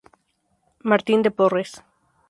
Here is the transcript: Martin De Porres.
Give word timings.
Martin 0.89 1.21
De 1.21 1.31
Porres. 1.37 1.71